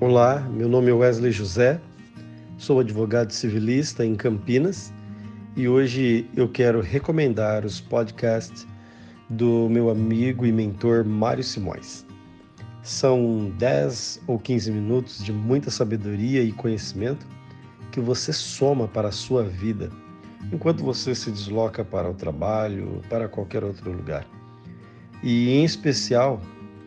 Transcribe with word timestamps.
Olá, 0.00 0.38
meu 0.38 0.68
nome 0.68 0.90
é 0.90 0.94
Wesley 0.94 1.32
José, 1.32 1.80
sou 2.56 2.78
advogado 2.78 3.32
civilista 3.32 4.06
em 4.06 4.14
Campinas 4.14 4.92
e 5.56 5.66
hoje 5.66 6.30
eu 6.36 6.48
quero 6.48 6.80
recomendar 6.80 7.64
os 7.64 7.80
podcasts 7.80 8.64
do 9.28 9.68
meu 9.68 9.90
amigo 9.90 10.46
e 10.46 10.52
mentor 10.52 11.04
Mário 11.04 11.42
Simões. 11.42 12.06
São 12.80 13.52
10 13.58 14.22
ou 14.28 14.38
15 14.38 14.70
minutos 14.70 15.24
de 15.24 15.32
muita 15.32 15.68
sabedoria 15.68 16.44
e 16.44 16.52
conhecimento 16.52 17.26
que 17.90 17.98
você 17.98 18.32
soma 18.32 18.86
para 18.86 19.08
a 19.08 19.12
sua 19.12 19.42
vida 19.42 19.90
enquanto 20.52 20.84
você 20.84 21.12
se 21.12 21.28
desloca 21.28 21.84
para 21.84 22.08
o 22.08 22.14
trabalho, 22.14 23.02
para 23.10 23.26
qualquer 23.26 23.64
outro 23.64 23.90
lugar. 23.90 24.24
E 25.24 25.50
em 25.50 25.64
especial, 25.64 26.40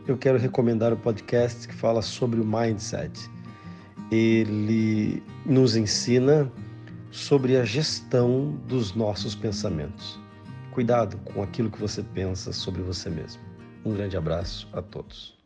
eu 0.08 0.18
quero 0.18 0.38
recomendar 0.38 0.92
o 0.94 0.98
podcast 0.98 1.68
que 1.68 1.74
fala 1.74 2.02
sobre 2.02 2.40
o 2.40 2.46
mindset. 2.46 3.30
Ele 4.12 5.22
nos 5.46 5.76
ensina 5.76 6.52
sobre 7.12 7.58
a 7.58 7.66
gestão 7.66 8.58
dos 8.68 8.94
nossos 8.94 9.36
pensamentos. 9.36 10.20
Cuidado 10.72 11.18
com 11.18 11.44
aquilo 11.44 11.70
que 11.70 11.80
você 11.80 12.02
pensa 12.02 12.54
sobre 12.54 12.82
você 12.82 13.09
mesmo. 13.09 13.42
Um 13.86 13.94
grande 13.94 14.16
abraço 14.16 14.68
a 14.73 14.82
todos. 14.82 15.38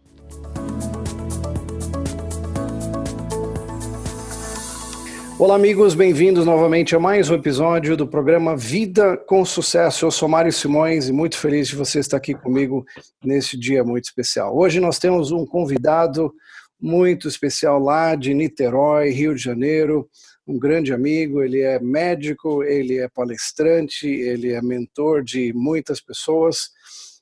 Olá, 5.38 5.56
amigos, 5.56 5.94
bem-vindos 5.94 6.46
novamente 6.46 6.96
a 6.96 7.00
mais 7.00 7.30
um 7.30 7.36
episódio 7.36 7.98
do 7.98 8.08
programa 8.08 8.56
Vida 8.56 9.18
com 9.18 9.44
Sucesso. 9.44 10.06
Eu 10.06 10.12
sou 10.12 10.30
Mário 10.30 10.52
Simões 10.52 11.10
e 11.10 11.12
muito 11.12 11.38
feliz 11.38 11.68
de 11.68 11.76
você 11.76 12.00
estar 12.00 12.16
aqui 12.16 12.34
comigo 12.34 12.86
nesse 13.22 13.60
dia 13.60 13.84
muito 13.84 14.06
especial. 14.06 14.58
Hoje 14.58 14.80
nós 14.80 14.98
temos 14.98 15.32
um 15.32 15.46
convidado 15.46 16.34
muito 16.80 17.28
especial 17.28 17.80
lá 17.80 18.16
de 18.16 18.34
Niterói, 18.34 19.10
Rio 19.10 19.36
de 19.36 19.44
Janeiro, 19.44 20.10
um 20.48 20.58
grande 20.58 20.94
amigo. 20.94 21.44
Ele 21.44 21.60
é 21.60 21.82
médico, 21.82 22.64
ele 22.64 22.98
é 22.98 23.10
palestrante, 23.10 24.08
ele 24.08 24.54
é 24.54 24.62
mentor 24.62 25.22
de 25.22 25.52
muitas 25.54 26.00
pessoas. 26.00 26.70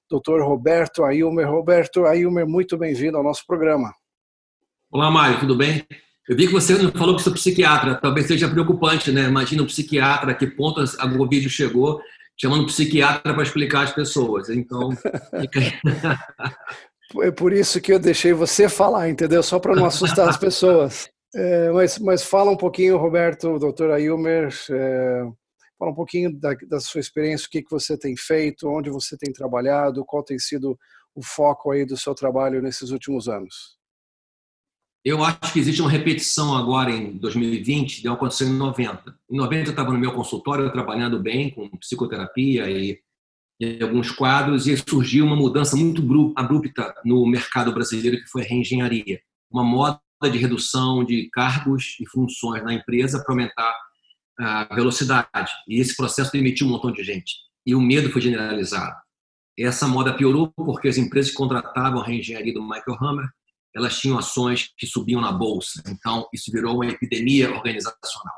Dr. 0.08 0.40
Roberto 0.44 1.04
Ailmer. 1.04 1.50
Roberto 1.50 2.06
Ailmer, 2.06 2.48
muito 2.48 2.78
bem-vindo 2.78 3.18
ao 3.18 3.24
nosso 3.24 3.44
programa. 3.48 3.92
Olá, 4.92 5.10
Mário, 5.10 5.40
tudo 5.40 5.58
bem? 5.58 5.84
Eu 6.28 6.38
vi 6.38 6.48
que 6.48 6.54
você 6.54 6.78
não 6.78 6.92
falou 6.92 7.16
que 7.16 7.22
sou 7.22 7.34
psiquiatra, 7.34 7.96
talvez 7.96 8.28
seja 8.28 8.50
preocupante, 8.50 9.12
né? 9.12 9.28
Imagina 9.28 9.64
um 9.64 9.68
psiquiatra, 9.68 10.32
a 10.32 10.36
que 10.36 10.48
ponto 10.48 10.82
a 10.82 11.18
Covid 11.18 11.50
chegou, 11.50 12.02
chamando 12.40 12.66
psiquiatra 12.66 13.34
para 13.34 13.44
explicar 13.44 13.84
às 13.84 13.94
pessoas. 13.94 14.50
Então. 14.50 14.90
É 17.22 17.30
por 17.30 17.54
isso 17.54 17.80
que 17.80 17.94
eu 17.94 18.00
deixei 18.00 18.34
você 18.34 18.68
falar, 18.68 19.08
entendeu? 19.08 19.44
Só 19.44 19.60
para 19.60 19.76
não 19.76 19.86
assustar 19.86 20.28
as 20.28 20.38
pessoas. 20.38 21.10
É, 21.36 21.72
mas, 21.72 21.98
mas 21.98 22.22
fala 22.22 22.52
um 22.52 22.56
pouquinho, 22.56 22.96
Roberto, 22.96 23.58
doutor 23.58 23.90
Ailmer, 23.90 24.54
é, 24.70 25.24
fala 25.80 25.90
um 25.90 25.96
pouquinho 25.96 26.32
da, 26.40 26.54
da, 26.70 26.80
sua 26.80 27.02
experiência, 27.02 27.48
o 27.48 27.50
que, 27.50 27.64
que 27.64 27.72
você 27.72 27.98
tem 27.98 28.16
feito, 28.16 28.70
onde 28.70 28.92
você 28.92 29.18
tem 29.18 29.34
trabalhado, 29.34 30.06
qual 30.06 30.22
tem 30.22 30.38
sido 30.38 30.78
o 31.16 31.24
foco 31.24 31.72
aí 31.72 31.88
do 31.88 31.98
seu 31.98 32.14
trabalho 32.14 32.62
nesses 32.62 32.92
últimos 32.92 33.28
anos. 33.28 33.76
Eu 35.06 35.22
acho 35.22 35.52
que 35.52 35.60
existe 35.60 35.82
uma 35.82 35.92
repetição 35.92 36.56
agora 36.56 36.90
em 36.90 37.18
2020, 37.18 38.02
deu 38.02 38.14
acontecer 38.14 38.46
em 38.46 38.54
90. 38.54 39.14
Em 39.30 39.36
90 39.36 39.68
eu 39.68 39.70
estava 39.72 39.92
no 39.92 40.00
meu 40.00 40.14
consultório 40.14 40.72
trabalhando 40.72 41.20
bem 41.20 41.50
com 41.50 41.70
psicoterapia 41.72 42.70
e, 42.70 42.98
e, 43.60 43.84
alguns 43.84 44.12
quadros 44.12 44.66
e 44.66 44.78
surgiu 44.78 45.26
uma 45.26 45.36
mudança 45.36 45.76
muito 45.76 46.34
abrupta 46.38 46.96
no 47.04 47.28
mercado 47.28 47.74
brasileiro 47.74 48.18
que 48.22 48.30
foi 48.30 48.44
a 48.44 48.46
reengenharia. 48.46 49.20
Uma 49.52 49.64
moda 49.64 50.00
de 50.24 50.38
redução 50.38 51.04
de 51.04 51.30
cargos 51.32 51.98
e 52.00 52.08
funções 52.08 52.64
na 52.64 52.74
empresa 52.74 53.22
para 53.22 53.34
aumentar 53.34 53.76
a 54.40 54.74
velocidade. 54.74 55.52
E 55.68 55.82
esse 55.82 55.98
processo 55.98 56.32
demitiu 56.32 56.66
um 56.66 56.70
montão 56.70 56.94
de 56.94 57.04
gente. 57.04 57.34
E 57.66 57.76
o 57.76 57.82
medo 57.82 58.10
foi 58.10 58.22
generalizado. 58.22 58.96
Essa 59.60 59.86
moda 59.86 60.14
piorou 60.14 60.50
porque 60.56 60.88
as 60.88 60.98
empresas 60.98 61.34
contratavam 61.34 62.00
a 62.00 62.06
reengenharia 62.06 62.54
do 62.54 62.64
Michael 62.64 62.98
Hammer 63.02 63.30
elas 63.76 64.00
tinham 64.00 64.18
ações 64.18 64.70
que 64.78 64.86
subiam 64.86 65.22
na 65.22 65.32
bolsa. 65.32 65.82
Então, 65.88 66.28
isso 66.34 66.52
virou 66.52 66.76
uma 66.76 66.86
epidemia 66.86 67.52
organizacional. 67.52 68.36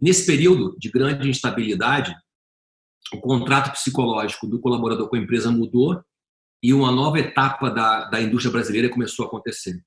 Nesse 0.00 0.24
período 0.26 0.76
de 0.78 0.90
grande 0.90 1.28
instabilidade, 1.28 2.14
o 3.12 3.18
contrato 3.20 3.72
psicológico 3.72 4.46
do 4.46 4.60
colaborador 4.60 5.08
com 5.08 5.16
a 5.16 5.18
empresa 5.18 5.50
mudou 5.50 6.02
e 6.62 6.72
uma 6.72 6.90
nova 6.90 7.18
etapa 7.18 7.70
da, 7.70 8.04
da 8.04 8.20
indústria 8.20 8.52
brasileira 8.52 8.88
começou 8.88 9.24
a 9.24 9.28
acontecer. 9.28 9.80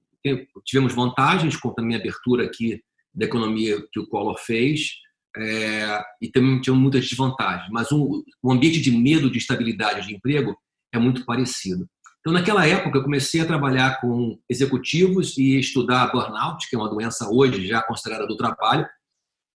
Tivemos 0.66 0.94
vantagens 0.94 1.56
com 1.56 1.74
a 1.78 1.82
minha 1.82 2.00
abertura 2.00 2.46
aqui 2.46 2.82
da 3.14 3.26
economia 3.26 3.82
que 3.92 4.00
o 4.00 4.08
Collor 4.08 4.38
fez, 4.38 4.92
é, 5.36 6.02
e 6.22 6.30
também 6.30 6.60
tivemos 6.60 6.82
muitas 6.82 7.08
desvantagens. 7.08 7.70
Mas 7.72 7.92
um, 7.92 8.24
um 8.44 8.52
ambiente 8.52 8.82
de 8.82 8.92
medo 8.92 9.30
de 9.32 9.38
estabilidade 9.38 10.08
de 10.08 10.16
emprego 10.16 10.56
é 10.94 11.00
muito 11.00 11.26
parecido. 11.26 11.88
Então, 12.22 12.34
naquela 12.34 12.68
época, 12.68 13.00
eu 13.00 13.04
comecei 13.04 13.42
a 13.42 13.46
trabalhar 13.46 14.00
com 14.00 14.40
executivos 14.48 15.36
e 15.38 15.60
estudar 15.60 16.12
burnout, 16.12 16.70
que 16.70 16.76
é 16.76 16.80
uma 16.80 16.90
doença 16.90 17.28
hoje 17.30 17.66
já 17.66 17.82
considerada 17.82 18.28
do 18.28 18.38
trabalho, 18.38 18.88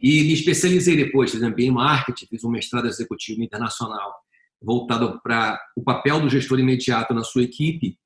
e 0.00 0.22
me 0.22 0.32
especializei 0.32 0.96
depois, 0.96 1.32
fiz 1.32 1.40
MBA 1.40 1.62
em 1.62 1.70
marketing, 1.70 2.26
fiz 2.26 2.44
um 2.44 2.50
mestrado 2.50 2.86
executivo 2.86 3.42
internacional 3.42 4.14
voltado 4.60 5.20
para 5.22 5.60
o 5.76 5.82
papel 5.82 6.20
do 6.20 6.28
gestor 6.28 6.60
imediato 6.60 7.12
na 7.12 7.24
sua 7.24 7.42
equipe, 7.42 7.98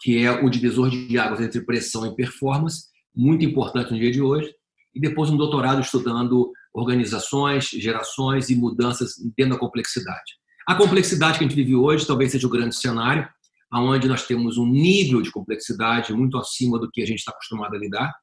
que 0.00 0.24
é 0.24 0.30
o 0.30 0.48
divisor 0.48 0.88
de 0.88 1.18
águas 1.18 1.40
entre 1.40 1.60
pressão 1.62 2.06
e 2.06 2.14
performance, 2.14 2.86
muito 3.14 3.44
importante 3.44 3.90
no 3.90 3.98
dia 3.98 4.10
de 4.10 4.22
hoje, 4.22 4.52
e 4.94 5.00
depois 5.00 5.30
um 5.30 5.36
doutorado 5.36 5.80
estudando 5.80 6.52
organizações, 6.72 7.68
gerações 7.70 8.50
e 8.50 8.54
mudanças 8.54 9.14
dentro 9.36 9.54
da 9.54 9.58
complexidade. 9.58 10.34
A 10.66 10.74
complexidade 10.74 11.38
que 11.38 11.44
a 11.44 11.48
gente 11.48 11.56
vive 11.56 11.74
hoje 11.74 12.06
talvez 12.06 12.32
seja 12.32 12.46
o 12.46 12.50
grande 12.50 12.76
cenário, 12.76 13.28
onde 13.72 14.08
nós 14.08 14.26
temos 14.26 14.58
um 14.58 14.66
nível 14.66 15.20
de 15.20 15.30
complexidade 15.30 16.12
muito 16.12 16.38
acima 16.38 16.78
do 16.78 16.90
que 16.90 17.02
a 17.02 17.06
gente 17.06 17.18
está 17.18 17.32
acostumado 17.32 17.74
a 17.74 17.78
lidar, 17.78 18.14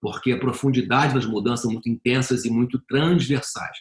porque 0.00 0.32
a 0.32 0.38
profundidade 0.38 1.14
das 1.14 1.26
mudanças 1.26 1.62
são 1.62 1.72
muito 1.72 1.88
intensas 1.88 2.44
e 2.44 2.50
muito 2.50 2.78
transversais. 2.86 3.76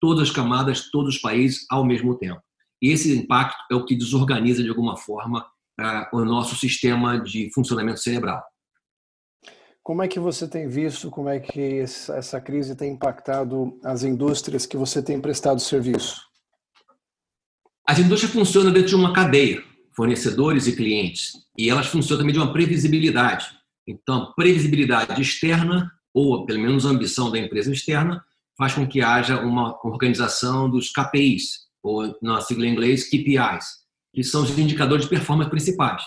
Todas 0.00 0.28
as 0.28 0.34
camadas, 0.34 0.90
todos 0.90 1.16
os 1.16 1.20
países 1.20 1.64
ao 1.70 1.84
mesmo 1.84 2.18
tempo. 2.18 2.40
E 2.82 2.90
esse 2.90 3.16
impacto 3.16 3.56
é 3.70 3.74
o 3.74 3.84
que 3.84 3.96
desorganiza, 3.96 4.62
de 4.62 4.68
alguma 4.68 4.96
forma, 4.96 5.46
o 6.12 6.24
nosso 6.24 6.56
sistema 6.56 7.18
de 7.18 7.50
funcionamento 7.54 8.00
cerebral. 8.00 8.42
Como 9.82 10.02
é 10.02 10.08
que 10.08 10.18
você 10.18 10.48
tem 10.48 10.68
visto, 10.68 11.10
como 11.10 11.28
é 11.28 11.38
que 11.38 11.78
essa 11.80 12.40
crise 12.40 12.74
tem 12.74 12.92
impactado 12.92 13.78
as 13.84 14.02
indústrias 14.02 14.66
que 14.66 14.76
você 14.76 15.00
tem 15.02 15.20
prestado 15.20 15.60
serviço? 15.60 16.22
As 17.86 17.98
indústrias 17.98 18.32
funcionam 18.32 18.72
dentro 18.72 18.88
de 18.88 18.96
uma 18.96 19.12
cadeia 19.12 19.62
fornecedores 19.96 20.66
e 20.66 20.76
clientes. 20.76 21.32
E 21.56 21.70
elas 21.70 21.86
funcionam 21.86 22.22
também 22.22 22.34
de 22.34 22.38
uma 22.38 22.52
previsibilidade. 22.52 23.46
Então, 23.88 24.32
previsibilidade 24.36 25.20
externa, 25.20 25.90
ou 26.12 26.44
pelo 26.44 26.60
menos 26.60 26.84
a 26.84 26.90
ambição 26.90 27.30
da 27.30 27.38
empresa 27.38 27.72
externa, 27.72 28.22
faz 28.58 28.74
com 28.74 28.86
que 28.86 29.00
haja 29.00 29.40
uma 29.40 29.78
organização 29.84 30.68
dos 30.68 30.90
KPIs, 30.90 31.66
ou 31.82 32.16
na 32.20 32.40
sigla 32.40 32.66
em 32.66 32.72
inglês, 32.72 33.08
KPIs, 33.08 33.64
que 34.12 34.22
são 34.22 34.42
os 34.42 34.58
indicadores 34.58 35.04
de 35.04 35.10
performance 35.10 35.50
principais. 35.50 36.02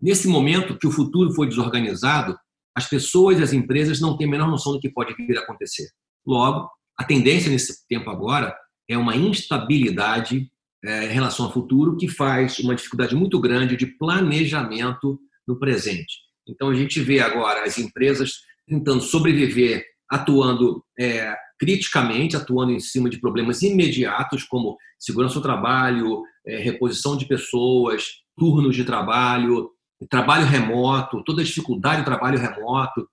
Nesse 0.00 0.28
momento 0.28 0.78
que 0.78 0.86
o 0.86 0.90
futuro 0.90 1.32
foi 1.32 1.48
desorganizado, 1.48 2.38
as 2.74 2.86
pessoas 2.86 3.38
e 3.38 3.42
as 3.42 3.52
empresas 3.52 4.00
não 4.00 4.16
têm 4.16 4.26
a 4.26 4.30
menor 4.30 4.48
noção 4.48 4.72
do 4.72 4.80
que 4.80 4.90
pode 4.90 5.14
vir 5.14 5.38
a 5.38 5.40
acontecer. 5.40 5.88
Logo, 6.26 6.68
a 6.98 7.04
tendência 7.04 7.50
nesse 7.50 7.86
tempo 7.88 8.10
agora 8.10 8.54
é 8.88 8.98
uma 8.98 9.16
instabilidade 9.16 10.50
é, 10.86 11.06
em 11.06 11.12
relação 11.12 11.46
ao 11.46 11.52
futuro, 11.52 11.96
que 11.96 12.08
faz 12.08 12.58
uma 12.60 12.74
dificuldade 12.74 13.14
muito 13.14 13.40
grande 13.40 13.76
de 13.76 13.86
planejamento 13.86 15.18
no 15.46 15.58
presente. 15.58 16.18
Então, 16.48 16.70
a 16.70 16.74
gente 16.74 17.00
vê 17.00 17.20
agora 17.20 17.64
as 17.64 17.78
empresas 17.78 18.32
tentando 18.66 19.00
sobreviver, 19.00 19.84
atuando 20.08 20.84
é, 20.98 21.34
criticamente, 21.58 22.36
atuando 22.36 22.72
em 22.72 22.80
cima 22.80 23.10
de 23.10 23.20
problemas 23.20 23.62
imediatos, 23.62 24.44
como 24.44 24.76
segurança 24.98 25.34
do 25.34 25.42
trabalho, 25.42 26.22
é, 26.46 26.58
reposição 26.58 27.16
de 27.16 27.26
pessoas, 27.26 28.04
turnos 28.36 28.76
de 28.76 28.84
trabalho, 28.84 29.70
trabalho 30.08 30.46
remoto, 30.46 31.22
toda 31.24 31.42
a 31.42 31.44
dificuldade 31.44 32.02
do 32.02 32.04
trabalho 32.04 32.38
remoto. 32.38 33.08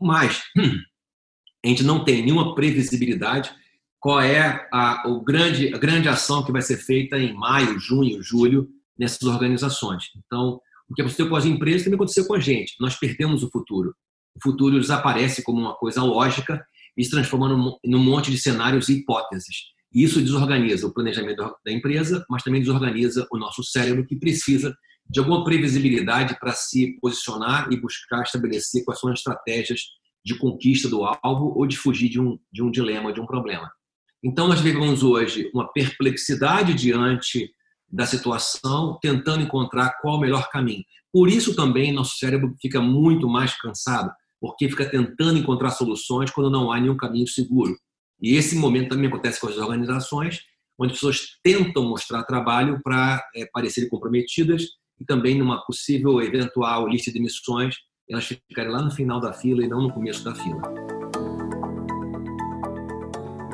Mas 0.00 0.42
hum, 0.56 0.80
a 1.64 1.68
gente 1.68 1.84
não 1.84 2.04
tem 2.04 2.22
nenhuma 2.22 2.54
previsibilidade 2.54 3.54
qual 4.04 4.20
é 4.20 4.68
a, 4.70 5.08
o 5.08 5.24
grande, 5.24 5.74
a 5.74 5.78
grande 5.78 6.10
ação 6.10 6.44
que 6.44 6.52
vai 6.52 6.60
ser 6.60 6.76
feita 6.76 7.16
em 7.16 7.32
maio, 7.32 7.78
junho, 7.78 8.22
julho 8.22 8.68
nessas 8.98 9.22
organizações. 9.22 10.10
Então, 10.26 10.60
o 10.86 10.94
que 10.94 11.00
aconteceu 11.00 11.26
com 11.26 11.34
as 11.34 11.46
empresas 11.46 11.84
também 11.84 11.94
aconteceu 11.94 12.26
com 12.26 12.34
a 12.34 12.38
gente. 12.38 12.74
Nós 12.78 12.96
perdemos 12.96 13.42
o 13.42 13.48
futuro. 13.48 13.94
O 14.36 14.42
futuro 14.42 14.78
desaparece 14.78 15.42
como 15.42 15.58
uma 15.58 15.74
coisa 15.74 16.02
lógica 16.02 16.62
e 16.94 17.02
se 17.02 17.10
transforma 17.10 17.48
num, 17.48 17.78
num 17.82 17.98
monte 17.98 18.30
de 18.30 18.36
cenários 18.36 18.90
e 18.90 18.98
hipóteses. 18.98 19.56
E 19.90 20.04
isso 20.04 20.20
desorganiza 20.20 20.86
o 20.86 20.92
planejamento 20.92 21.56
da 21.64 21.72
empresa, 21.72 22.26
mas 22.28 22.42
também 22.42 22.60
desorganiza 22.60 23.26
o 23.32 23.38
nosso 23.38 23.64
cérebro, 23.64 24.04
que 24.04 24.16
precisa 24.16 24.76
de 25.08 25.18
alguma 25.18 25.44
previsibilidade 25.44 26.38
para 26.38 26.52
se 26.52 26.98
posicionar 27.00 27.72
e 27.72 27.80
buscar 27.80 28.22
estabelecer 28.22 28.84
quais 28.84 29.00
são 29.00 29.10
as 29.10 29.20
estratégias 29.20 29.80
de 30.22 30.36
conquista 30.36 30.90
do 30.90 31.02
alvo 31.04 31.54
ou 31.56 31.66
de 31.66 31.78
fugir 31.78 32.10
de 32.10 32.20
um, 32.20 32.38
de 32.52 32.62
um 32.62 32.70
dilema, 32.70 33.10
de 33.10 33.18
um 33.18 33.26
problema. 33.26 33.72
Então, 34.24 34.48
nós 34.48 34.60
vivemos 34.60 35.02
hoje 35.02 35.50
uma 35.52 35.70
perplexidade 35.70 36.72
diante 36.72 37.50
da 37.86 38.06
situação, 38.06 38.98
tentando 39.02 39.42
encontrar 39.42 39.98
qual 40.00 40.16
o 40.16 40.20
melhor 40.20 40.48
caminho. 40.48 40.82
Por 41.12 41.28
isso 41.28 41.54
também 41.54 41.92
nosso 41.92 42.16
cérebro 42.16 42.54
fica 42.60 42.80
muito 42.80 43.28
mais 43.28 43.54
cansado, 43.60 44.10
porque 44.40 44.66
fica 44.70 44.88
tentando 44.88 45.38
encontrar 45.38 45.70
soluções 45.72 46.30
quando 46.30 46.50
não 46.50 46.72
há 46.72 46.80
nenhum 46.80 46.96
caminho 46.96 47.28
seguro. 47.28 47.76
E 48.20 48.34
esse 48.34 48.56
momento 48.56 48.88
também 48.88 49.08
acontece 49.08 49.38
com 49.38 49.46
as 49.46 49.58
organizações, 49.58 50.40
onde 50.80 50.92
as 50.92 50.98
pessoas 50.98 51.20
tentam 51.42 51.84
mostrar 51.84 52.24
trabalho 52.24 52.80
para 52.82 53.22
é, 53.36 53.46
parecerem 53.52 53.90
comprometidas 53.90 54.62
e 54.98 55.04
também 55.04 55.38
numa 55.38 55.62
possível 55.66 56.22
eventual 56.22 56.88
lista 56.88 57.12
de 57.12 57.20
missões, 57.20 57.76
elas 58.08 58.24
ficarem 58.24 58.72
lá 58.72 58.80
no 58.80 58.90
final 58.90 59.20
da 59.20 59.34
fila 59.34 59.62
e 59.62 59.68
não 59.68 59.82
no 59.82 59.92
começo 59.92 60.24
da 60.24 60.34
fila. 60.34 60.93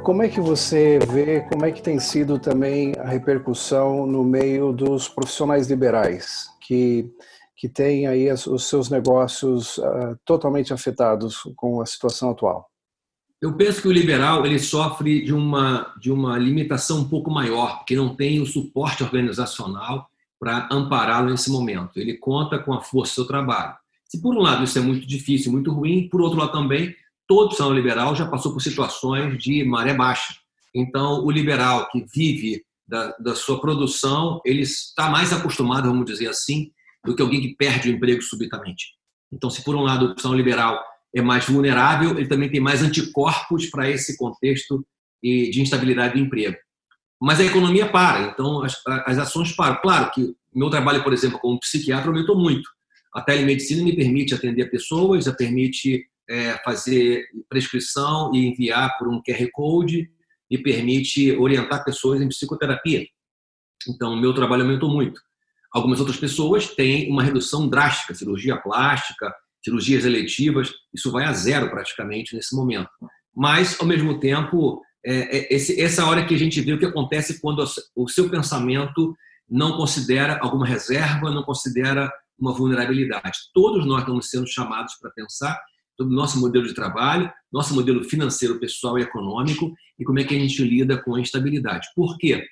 Como 0.02 0.23
é 0.23 0.29
que 0.29 0.41
você 0.41 0.99
vê, 0.99 1.43
como 1.43 1.67
é 1.67 1.70
que 1.70 1.82
tem 1.82 2.00
sido 2.00 2.38
também 2.38 2.94
a 2.99 3.05
repercussão 3.05 4.06
no 4.06 4.25
meio 4.25 4.73
dos 4.73 5.08
profissionais 5.08 5.69
liberais, 5.69 6.49
que, 6.61 7.06
que 7.55 7.69
têm 7.69 8.06
aí 8.06 8.32
os 8.32 8.64
seus 8.64 8.88
negócios 8.88 9.76
uh, 9.76 10.19
totalmente 10.25 10.73
afetados 10.73 11.43
com 11.55 11.82
a 11.82 11.87
situação 11.87 12.31
atual? 12.31 12.70
Eu 13.43 13.52
penso 13.52 13.82
que 13.82 13.88
o 13.88 13.93
liberal 13.93 14.44
ele 14.47 14.58
sofre 14.58 15.23
de 15.23 15.35
uma, 15.35 15.94
de 16.00 16.11
uma 16.11 16.38
limitação 16.38 17.00
um 17.00 17.08
pouco 17.08 17.31
maior, 17.31 17.79
porque 17.79 17.94
não 17.94 18.17
tem 18.17 18.41
o 18.41 18.47
suporte 18.47 19.02
organizacional 19.02 20.08
para 20.38 20.67
ampará-lo 20.73 21.31
nesse 21.31 21.50
momento. 21.50 21.99
Ele 21.99 22.17
conta 22.17 22.58
com 22.58 22.73
a 22.73 22.81
força 22.81 23.12
do 23.12 23.14
seu 23.17 23.26
trabalho. 23.26 23.75
Se 24.06 24.20
por 24.20 24.35
um 24.35 24.41
lado 24.41 24.64
isso 24.64 24.79
é 24.79 24.82
muito 24.82 25.06
difícil, 25.06 25.52
muito 25.52 25.70
ruim, 25.70 26.08
por 26.08 26.23
outro 26.23 26.38
lado 26.38 26.52
também 26.52 26.97
todo 27.30 27.46
profissional 27.46 27.72
liberal 27.72 28.16
já 28.16 28.26
passou 28.26 28.52
por 28.52 28.60
situações 28.60 29.40
de 29.40 29.62
maré 29.62 29.94
baixa. 29.94 30.34
Então, 30.74 31.24
o 31.24 31.30
liberal 31.30 31.88
que 31.88 32.04
vive 32.12 32.64
da, 32.88 33.16
da 33.18 33.36
sua 33.36 33.60
produção, 33.60 34.40
ele 34.44 34.62
está 34.62 35.08
mais 35.08 35.32
acostumado, 35.32 35.88
vamos 35.88 36.06
dizer 36.06 36.26
assim, 36.26 36.72
do 37.04 37.14
que 37.14 37.22
alguém 37.22 37.40
que 37.40 37.54
perde 37.54 37.88
o 37.88 37.92
emprego 37.92 38.20
subitamente. 38.20 38.86
Então, 39.32 39.48
se 39.48 39.62
por 39.62 39.76
um 39.76 39.82
lado 39.82 40.02
o 40.02 40.08
profissional 40.08 40.36
liberal 40.36 40.82
é 41.14 41.22
mais 41.22 41.46
vulnerável, 41.46 42.18
ele 42.18 42.26
também 42.26 42.50
tem 42.50 42.60
mais 42.60 42.82
anticorpos 42.82 43.66
para 43.66 43.88
esse 43.88 44.18
contexto 44.18 44.84
de 45.22 45.62
instabilidade 45.62 46.14
do 46.14 46.26
emprego. 46.26 46.56
Mas 47.22 47.38
a 47.38 47.44
economia 47.44 47.88
para, 47.88 48.22
então 48.22 48.64
as, 48.64 48.82
as 49.06 49.18
ações 49.18 49.52
param. 49.52 49.80
Claro 49.80 50.10
que 50.10 50.34
meu 50.52 50.68
trabalho, 50.68 51.04
por 51.04 51.12
exemplo, 51.12 51.38
como 51.38 51.60
psiquiatra, 51.60 52.10
aumentou 52.10 52.36
muito. 52.36 52.68
A 53.14 53.20
telemedicina 53.20 53.84
me 53.84 53.94
permite 53.94 54.34
atender 54.34 54.68
pessoas, 54.68 55.26
já 55.26 55.32
permite 55.32 56.09
é, 56.30 56.56
fazer 56.64 57.26
prescrição 57.48 58.30
e 58.32 58.46
enviar 58.46 58.96
por 58.96 59.08
um 59.08 59.20
QR 59.20 59.48
Code 59.52 60.08
e 60.48 60.56
permite 60.56 61.32
orientar 61.32 61.84
pessoas 61.84 62.22
em 62.22 62.28
psicoterapia. 62.28 63.04
Então, 63.88 64.16
meu 64.16 64.32
trabalho 64.32 64.62
aumentou 64.62 64.88
muito. 64.88 65.20
Algumas 65.72 65.98
outras 65.98 66.18
pessoas 66.18 66.68
têm 66.68 67.10
uma 67.10 67.22
redução 67.22 67.68
drástica, 67.68 68.14
cirurgia 68.14 68.56
plástica, 68.56 69.34
cirurgias 69.62 70.04
eletivas, 70.04 70.72
isso 70.94 71.10
vai 71.10 71.24
a 71.24 71.32
zero 71.32 71.68
praticamente 71.68 72.34
nesse 72.34 72.54
momento. 72.54 72.88
Mas, 73.34 73.78
ao 73.80 73.86
mesmo 73.86 74.18
tempo, 74.20 74.80
é, 75.04 75.38
é 75.38 75.54
esse, 75.54 75.80
essa 75.80 76.06
hora 76.06 76.24
que 76.24 76.34
a 76.34 76.38
gente 76.38 76.60
vê 76.60 76.72
o 76.72 76.78
que 76.78 76.86
acontece 76.86 77.40
quando 77.40 77.64
o 77.96 78.08
seu 78.08 78.28
pensamento 78.30 79.14
não 79.48 79.76
considera 79.76 80.38
alguma 80.40 80.66
reserva, 80.66 81.30
não 81.30 81.42
considera 81.42 82.10
uma 82.38 82.52
vulnerabilidade. 82.52 83.38
Todos 83.52 83.84
nós 83.84 84.00
estamos 84.00 84.30
sendo 84.30 84.46
chamados 84.46 84.94
para 85.00 85.10
pensar 85.10 85.60
sobre 86.00 86.14
o 86.14 86.17
nosso 86.17 86.41
modelo 86.41 86.67
de 86.67 86.73
trabalho, 86.73 87.31
nosso 87.52 87.75
modelo 87.75 88.02
financeiro, 88.02 88.58
pessoal 88.58 88.99
e 88.99 89.02
econômico 89.02 89.75
e 89.99 90.05
como 90.05 90.19
é 90.19 90.25
que 90.25 90.35
a 90.35 90.38
gente 90.38 90.64
lida 90.64 90.97
com 90.97 91.14
a 91.14 91.20
instabilidade. 91.20 91.88
Por 91.94 92.17
quê? 92.17 92.43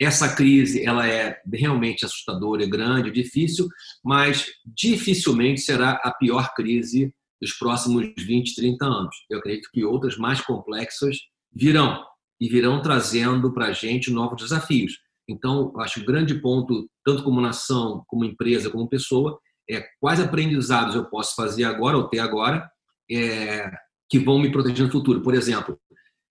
Essa 0.00 0.32
crise 0.32 0.84
ela 0.84 1.08
é 1.08 1.40
realmente 1.52 2.04
assustadora, 2.04 2.62
é 2.62 2.66
grande, 2.66 3.08
é 3.08 3.12
difícil, 3.12 3.68
mas 4.04 4.46
dificilmente 4.64 5.60
será 5.62 6.00
a 6.04 6.12
pior 6.12 6.54
crise 6.54 7.12
dos 7.40 7.52
próximos 7.54 8.08
20, 8.16 8.54
30 8.54 8.84
anos. 8.84 9.16
Eu 9.28 9.40
acredito 9.40 9.68
que 9.72 9.84
outras 9.84 10.16
mais 10.16 10.40
complexas 10.40 11.16
virão 11.52 12.04
e 12.40 12.48
virão 12.48 12.80
trazendo 12.80 13.52
para 13.52 13.66
a 13.66 13.72
gente 13.72 14.12
novos 14.12 14.40
desafios. 14.40 14.98
Então, 15.28 15.72
acho 15.80 15.94
que 15.94 16.00
o 16.02 16.06
grande 16.06 16.36
ponto, 16.36 16.88
tanto 17.04 17.24
como 17.24 17.40
nação, 17.40 18.04
como 18.06 18.24
empresa, 18.24 18.70
como 18.70 18.88
pessoa, 18.88 19.40
é 19.68 19.84
quais 20.00 20.20
aprendizados 20.20 20.94
eu 20.94 21.04
posso 21.06 21.34
fazer 21.34 21.64
agora 21.64 21.96
ou 21.96 22.08
ter 22.08 22.20
agora 22.20 22.70
é, 23.10 23.70
que 24.08 24.18
vão 24.18 24.38
me 24.38 24.50
proteger 24.50 24.84
no 24.84 24.92
futuro. 24.92 25.22
Por 25.22 25.34
exemplo, 25.34 25.78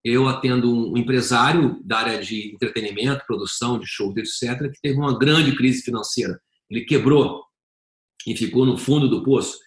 eu 0.04 0.28
atendo 0.28 0.92
um 0.92 0.98
empresário 0.98 1.80
da 1.84 2.00
área 2.00 2.22
de 2.22 2.54
entretenimento, 2.54 3.26
produção 3.28 3.80
de 3.80 3.86
shows, 3.88 4.16
etc., 4.18 4.72
que 4.72 4.82
teve 4.82 4.98
uma 4.98 5.18
grande 5.18 5.56
crise 5.56 5.84
financeira. 5.84 6.40
Ele 6.70 6.86
quebrou 6.86 7.44
e 8.26 8.36
ficou 8.36 8.66
no 8.66 8.78
fundo 8.78 9.08
do 9.08 9.24
poço. 9.24 9.58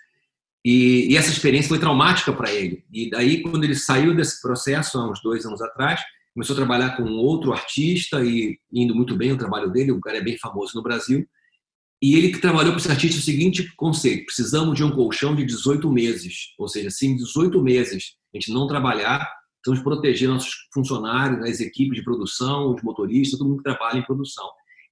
E, 0.64 1.12
e 1.12 1.16
essa 1.16 1.30
experiência 1.30 1.68
foi 1.68 1.78
traumática 1.78 2.32
para 2.32 2.52
ele. 2.52 2.84
E 2.92 3.10
daí, 3.10 3.42
quando 3.42 3.64
ele 3.64 3.74
saiu 3.74 4.14
desse 4.14 4.40
processo, 4.40 4.98
há 4.98 5.10
uns 5.10 5.20
dois 5.22 5.44
anos 5.44 5.60
atrás, 5.60 6.00
começou 6.32 6.54
a 6.54 6.56
trabalhar 6.56 6.96
com 6.96 7.04
outro 7.04 7.52
artista 7.52 8.24
e 8.24 8.58
indo 8.72 8.94
muito 8.94 9.16
bem 9.16 9.32
o 9.32 9.38
trabalho 9.38 9.70
dele, 9.70 9.92
o 9.92 10.00
cara 10.00 10.18
é 10.18 10.22
bem 10.22 10.38
famoso 10.38 10.72
no 10.74 10.82
Brasil. 10.82 11.24
E 12.04 12.16
ele 12.16 12.28
que 12.28 12.38
trabalhou 12.38 12.72
com 12.72 12.78
esse 12.78 12.90
artista 12.90 13.18
o 13.18 13.22
seguinte 13.22 13.74
conceito: 13.76 14.26
precisamos 14.26 14.76
de 14.76 14.84
um 14.84 14.90
colchão 14.90 15.34
de 15.34 15.42
18 15.42 15.90
meses. 15.90 16.52
Ou 16.58 16.68
seja, 16.68 16.90
se 16.90 17.06
em 17.06 17.16
18 17.16 17.62
meses 17.62 18.16
a 18.30 18.36
gente 18.36 18.52
não 18.52 18.68
trabalhar, 18.68 19.26
estamos 19.56 19.82
protegendo 19.82 20.34
nossos 20.34 20.52
funcionários, 20.70 21.40
as 21.48 21.60
equipes 21.60 21.96
de 21.96 22.04
produção, 22.04 22.74
os 22.74 22.82
motoristas, 22.82 23.38
todo 23.38 23.48
mundo 23.48 23.62
que 23.62 23.70
trabalha 23.70 24.00
em 24.00 24.04
produção. 24.04 24.44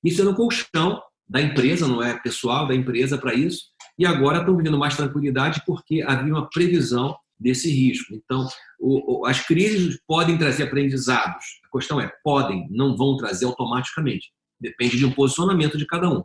Isso 0.03 0.23
era 0.23 0.31
um 0.31 0.35
colchão 0.35 1.03
da 1.29 1.43
empresa, 1.43 1.87
não 1.87 2.03
é 2.03 2.19
pessoal, 2.19 2.67
da 2.67 2.75
empresa 2.75 3.19
para 3.19 3.35
isso. 3.35 3.61
E 3.99 4.06
agora 4.06 4.38
estão 4.38 4.56
vivendo 4.56 4.79
mais 4.79 4.97
tranquilidade 4.97 5.61
porque 5.67 6.00
havia 6.00 6.32
uma 6.32 6.49
previsão 6.49 7.14
desse 7.38 7.70
risco. 7.70 8.14
Então, 8.14 8.49
o, 8.81 9.20
o, 9.20 9.26
as 9.26 9.47
crises 9.47 10.00
podem 10.06 10.38
trazer 10.38 10.62
aprendizados. 10.62 11.44
A 11.70 11.76
questão 11.76 12.00
é, 12.00 12.11
podem, 12.25 12.67
não 12.70 12.97
vão 12.97 13.19
trazer 13.19 13.44
automaticamente. 13.44 14.32
Depende 14.59 14.97
de 14.97 15.05
um 15.05 15.12
posicionamento 15.12 15.76
de 15.76 15.85
cada 15.85 16.09
um 16.09 16.25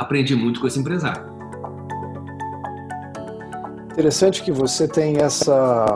aprendi 0.00 0.34
muito 0.34 0.60
com 0.60 0.66
esse 0.66 0.78
empresário. 0.78 1.28
Interessante 3.92 4.42
que 4.42 4.50
você 4.50 4.88
tem 4.88 5.18
essa, 5.18 5.86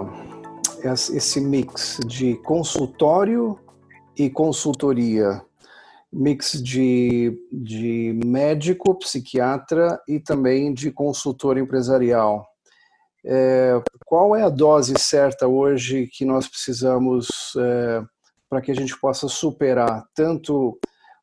esse 0.85 1.41
mix 1.41 1.99
de 2.06 2.37
consultório 2.43 3.58
e 4.17 4.29
consultoria, 4.29 5.41
mix 6.13 6.63
de, 6.63 7.34
de 7.51 8.20
médico, 8.25 8.94
psiquiatra 8.99 9.99
e 10.06 10.20
também 10.20 10.75
de 10.75 10.91
consultor 10.91 11.56
empresarial. 11.56 12.46
É, 13.25 13.81
qual 14.05 14.37
é 14.37 14.43
a 14.43 14.51
dose 14.51 14.93
certa 14.99 15.49
hoje 15.49 16.11
que 16.13 16.27
nós 16.27 16.46
precisamos 16.46 17.55
é, 17.56 18.03
para 18.51 18.61
que 18.61 18.70
a 18.70 18.75
gente 18.75 19.01
possa 19.01 19.29
superar 19.29 20.05
tanto 20.15 20.79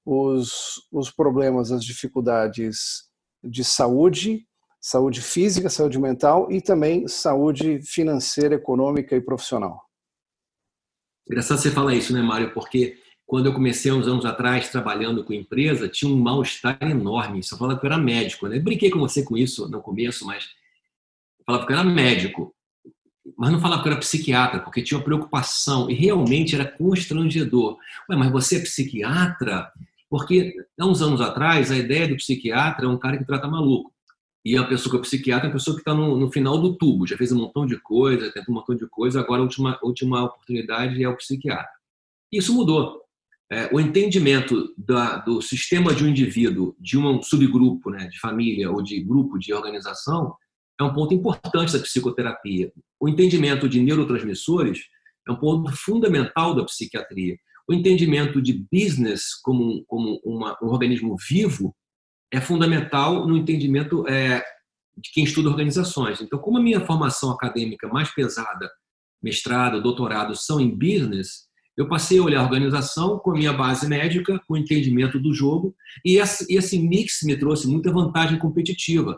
os, 0.05 0.88
os 0.91 1.12
problemas, 1.12 1.72
as 1.72 1.84
dificuldades 1.84 3.10
de 3.43 3.63
saúde, 3.63 4.46
saúde 4.79 5.22
física, 5.22 5.70
saúde 5.70 6.00
mental 6.00 6.51
e 6.51 6.62
também 6.62 7.08
saúde 7.08 7.81
financeira, 7.84 8.55
econômica 8.55 9.15
e 9.15 9.22
profissional. 9.22 9.81
Engraçado 11.27 11.60
você 11.60 11.72
falar 11.72 11.96
isso, 11.96 12.13
né, 12.13 12.22
Mário? 12.22 12.53
Porque 12.53 12.98
quando 13.25 13.46
eu 13.46 13.53
comecei 13.53 13.91
uns 13.91 14.08
anos 14.08 14.25
atrás 14.25 14.70
trabalhando 14.70 15.24
com 15.24 15.31
empresa, 15.31 15.88
tinha 15.88 16.12
um 16.12 16.17
mal-estar 16.17 16.77
enorme. 16.81 17.41
Você 17.41 17.55
falava 17.55 17.79
que 17.79 17.86
eu 17.86 17.91
era 17.91 17.98
médico, 17.98 18.48
né? 18.48 18.58
Eu 18.58 18.63
brinquei 18.63 18.89
com 18.89 19.00
você 19.00 19.24
com 19.24 19.38
isso 19.38 19.70
no 19.70 19.81
começo, 19.81 20.25
mas 20.25 20.50
falava 21.46 21.65
que 21.65 21.72
eu 21.72 21.77
era 21.77 21.88
médico, 21.88 22.53
mas 23.38 23.51
não 23.51 23.62
falava 23.62 23.81
que 23.81 23.88
eu 23.88 23.91
era 23.93 24.01
psiquiatra, 24.01 24.60
porque 24.60 24.81
tinha 24.81 24.98
uma 24.98 25.03
preocupação 25.03 25.89
e 25.89 25.93
realmente 25.93 26.55
era 26.55 26.65
constrangedor. 26.65 27.77
Ué, 28.10 28.17
mas 28.17 28.31
você 28.31 28.58
é 28.58 28.62
psiquiatra? 28.62 29.72
Porque, 30.11 30.53
há 30.77 30.85
uns 30.85 31.01
anos 31.01 31.21
atrás, 31.21 31.71
a 31.71 31.77
ideia 31.77 32.05
do 32.05 32.17
psiquiatra 32.17 32.85
é 32.85 32.89
um 32.89 32.97
cara 32.97 33.17
que 33.17 33.23
trata 33.23 33.47
maluco. 33.47 33.93
E 34.43 34.57
a 34.57 34.63
pessoa 34.65 34.91
que 34.91 34.97
é 34.97 35.01
psiquiatra 35.03 35.47
é 35.47 35.49
a 35.49 35.53
pessoa 35.53 35.73
que 35.73 35.79
está 35.79 35.93
no, 35.93 36.17
no, 36.17 36.29
final 36.29 36.57
do 36.57 36.75
tubo, 36.75 37.07
já 37.07 37.15
fez 37.15 37.31
um 37.31 37.37
montão 37.37 37.65
de 37.65 37.79
coisa, 37.79 38.29
tentou 38.29 38.53
um 38.53 38.57
montão 38.57 38.75
de 38.75 38.85
coisa, 38.89 39.21
agora 39.21 39.39
a 39.39 39.43
última, 39.43 39.79
última 39.81 40.21
oportunidade 40.25 41.01
é 41.01 41.07
o 41.07 41.15
psiquiatra. 41.15 41.71
Isso 42.29 42.53
mudou. 42.53 42.99
É, 43.49 43.69
o 43.73 43.79
entendimento 43.79 44.73
da, 44.77 45.15
do 45.17 45.41
sistema 45.41 45.95
de 45.95 46.03
um 46.03 46.09
indivíduo, 46.09 46.75
de 46.77 46.97
um 46.97 47.23
subgrupo, 47.23 47.89
né, 47.89 48.09
de 48.09 48.19
família 48.19 48.69
ou 48.69 48.81
de 48.81 48.99
grupo 48.99 49.39
de 49.39 49.53
organização, 49.53 50.35
é 50.77 50.83
um 50.83 50.93
ponto 50.93 51.13
importante 51.13 51.71
da 51.71 51.79
psicoterapia. 51.79 52.69
O 52.99 53.07
entendimento 53.07 53.69
de 53.69 53.79
neurotransmissores 53.79 54.81
é 55.25 55.31
um 55.31 55.37
ponto 55.37 55.71
fundamental 55.71 56.53
da 56.53 56.65
psiquiatria 56.65 57.37
o 57.71 57.73
entendimento 57.73 58.41
de 58.41 58.65
business 58.71 59.33
como, 59.41 59.83
como 59.87 60.19
uma, 60.25 60.57
um 60.61 60.67
organismo 60.67 61.15
vivo 61.29 61.73
é 62.31 62.41
fundamental 62.41 63.25
no 63.25 63.37
entendimento 63.37 64.05
é, 64.07 64.43
de 64.97 65.09
quem 65.13 65.23
estuda 65.23 65.49
organizações. 65.49 66.21
Então, 66.21 66.37
como 66.37 66.57
a 66.57 66.61
minha 66.61 66.81
formação 66.81 67.31
acadêmica 67.31 67.87
mais 67.87 68.13
pesada, 68.13 68.69
mestrado, 69.23 69.81
doutorado, 69.81 70.35
são 70.35 70.59
em 70.59 70.69
business, 70.69 71.47
eu 71.77 71.87
passei 71.87 72.19
a 72.19 72.23
olhar 72.23 72.41
a 72.41 72.43
organização 72.43 73.17
com 73.19 73.31
a 73.31 73.35
minha 73.35 73.53
base 73.53 73.87
médica, 73.87 74.39
com 74.45 74.55
o 74.55 74.57
entendimento 74.57 75.17
do 75.17 75.33
jogo, 75.33 75.73
e 76.05 76.17
esse, 76.17 76.77
mix 76.77 77.19
me 77.23 77.37
trouxe 77.37 77.67
muita 77.67 77.91
vantagem 77.91 78.37
competitiva. 78.37 79.17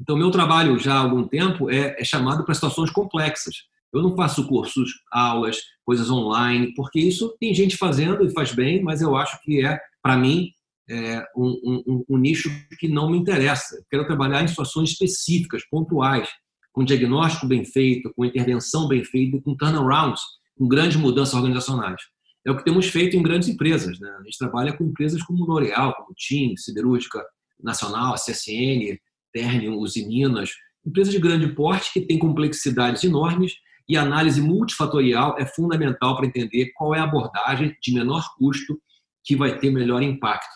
Então, 0.00 0.16
meu 0.16 0.30
trabalho 0.32 0.76
já 0.78 0.94
há 0.94 0.98
algum 0.98 1.26
tempo 1.28 1.70
é, 1.70 1.94
é 2.00 2.04
chamado 2.04 2.44
para 2.44 2.54
situações 2.54 2.90
complexas. 2.90 3.54
Eu 3.92 4.02
não 4.02 4.16
faço 4.16 4.46
cursos, 4.46 4.90
aulas, 5.10 5.58
coisas 5.84 6.10
online, 6.10 6.72
porque 6.74 6.98
isso 6.98 7.36
tem 7.38 7.54
gente 7.54 7.76
fazendo 7.76 8.24
e 8.24 8.32
faz 8.32 8.52
bem, 8.52 8.82
mas 8.82 9.02
eu 9.02 9.14
acho 9.14 9.40
que 9.42 9.64
é, 9.64 9.78
para 10.02 10.16
mim, 10.16 10.50
é 10.88 11.24
um, 11.36 11.82
um, 11.86 12.04
um, 12.08 12.18
nicho 12.18 12.50
que 12.78 12.88
não 12.88 13.10
me 13.10 13.18
interessa. 13.18 13.76
Eu 13.76 13.84
quero 13.90 14.06
trabalhar 14.06 14.42
em 14.42 14.48
situações 14.48 14.90
específicas, 14.90 15.62
pontuais, 15.70 16.28
com 16.72 16.84
diagnóstico 16.84 17.46
bem 17.46 17.64
feito, 17.64 18.12
com 18.14 18.24
intervenção 18.24 18.88
bem 18.88 19.04
feita, 19.04 19.40
com 19.40 19.54
turnarounds, 19.54 20.22
com 20.56 20.66
grandes 20.66 20.96
mudanças 20.96 21.34
organizacionais. 21.34 22.00
É 22.46 22.50
o 22.50 22.56
que 22.56 22.64
temos 22.64 22.86
feito 22.86 23.16
em 23.16 23.22
grandes 23.22 23.48
empresas. 23.48 24.00
Né? 24.00 24.10
A 24.18 24.22
gente 24.24 24.38
trabalha 24.38 24.72
com 24.72 24.84
empresas 24.84 25.22
como 25.22 25.44
L'Oréal, 25.44 25.94
como 25.94 26.14
TIM, 26.14 26.56
Siderúrgica 26.56 27.22
Nacional, 27.62 28.14
a 28.14 28.16
CSN, 28.16 28.98
Ternium, 29.32 29.76
Usiminas, 29.76 30.50
empresas 30.84 31.12
de 31.12 31.20
grande 31.20 31.54
porte 31.54 31.92
que 31.92 32.00
têm 32.00 32.18
complexidades 32.18 33.04
enormes 33.04 33.54
e 33.88 33.96
análise 33.96 34.40
multifatorial 34.40 35.36
é 35.38 35.46
fundamental 35.46 36.16
para 36.16 36.26
entender 36.26 36.72
qual 36.74 36.94
é 36.94 36.98
a 36.98 37.04
abordagem 37.04 37.76
de 37.82 37.92
menor 37.92 38.24
custo 38.36 38.80
que 39.24 39.36
vai 39.36 39.58
ter 39.58 39.70
melhor 39.70 40.02
impacto. 40.02 40.52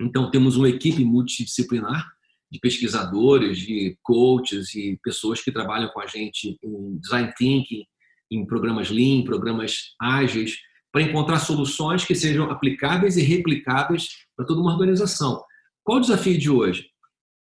Então, 0.00 0.30
temos 0.30 0.56
uma 0.56 0.68
equipe 0.68 1.04
multidisciplinar 1.04 2.06
de 2.50 2.58
pesquisadores, 2.60 3.58
de 3.58 3.96
coaches 4.02 4.74
e 4.74 4.98
pessoas 5.02 5.42
que 5.42 5.52
trabalham 5.52 5.88
com 5.88 6.00
a 6.00 6.06
gente 6.06 6.56
em 6.62 6.98
design 6.98 7.32
thinking, 7.36 7.84
em 8.30 8.46
programas 8.46 8.90
lean, 8.90 9.24
programas 9.24 9.94
ágeis, 10.00 10.56
para 10.92 11.02
encontrar 11.02 11.38
soluções 11.38 12.04
que 12.04 12.14
sejam 12.14 12.50
aplicáveis 12.50 13.16
e 13.16 13.22
replicáveis 13.22 14.08
para 14.36 14.46
toda 14.46 14.60
uma 14.60 14.72
organização. 14.72 15.42
Qual 15.84 15.98
o 15.98 16.00
desafio 16.00 16.38
de 16.38 16.50
hoje? 16.50 16.86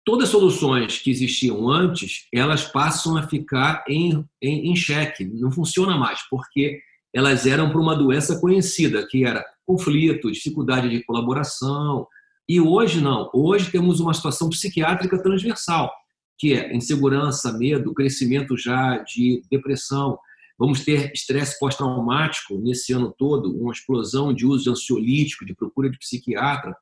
Todas 0.08 0.30
as 0.30 0.32
soluções 0.32 1.00
que 1.00 1.12
existiam 1.12 1.70
antes, 1.70 2.28
elas 2.34 2.64
passam 2.64 3.18
a 3.18 3.28
ficar 3.28 3.84
em, 3.90 4.24
em, 4.42 4.72
em 4.72 4.74
xeque, 4.74 5.26
não 5.26 5.52
funciona 5.52 5.98
mais, 5.98 6.22
porque 6.30 6.80
elas 7.14 7.46
eram 7.46 7.70
para 7.70 7.82
uma 7.82 7.94
doença 7.94 8.40
conhecida, 8.40 9.06
que 9.06 9.26
era 9.26 9.46
conflito, 9.66 10.32
dificuldade 10.32 10.88
de 10.88 11.04
colaboração. 11.04 12.08
E 12.48 12.58
hoje 12.58 13.02
não, 13.02 13.30
hoje 13.34 13.70
temos 13.70 14.00
uma 14.00 14.14
situação 14.14 14.50
psiquiátrica 14.50 15.22
transversal, 15.22 15.92
que 16.38 16.54
é 16.54 16.74
insegurança, 16.74 17.52
medo, 17.52 17.94
crescimento 17.94 18.56
já 18.58 19.00
de 19.00 19.42
depressão, 19.52 20.18
Vamos 20.60 20.84
ter 20.84 21.12
estresse 21.14 21.60
pós-traumático 21.60 22.58
nesse 22.58 22.92
ano 22.92 23.14
todo, 23.16 23.56
uma 23.56 23.72
explosão 23.72 24.34
de 24.34 24.44
uso 24.44 24.64
de 24.64 24.70
ansiolítico, 24.72 25.46
de 25.46 25.54
procura 25.54 25.88
de 25.88 26.00
psiquiatra. 26.00 26.76